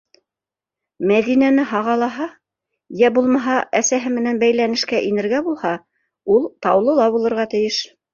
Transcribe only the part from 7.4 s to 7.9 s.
тейеш.